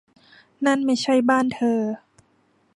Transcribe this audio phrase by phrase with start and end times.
[0.65, 1.79] นั่นไม่ใช่บ้านเธอ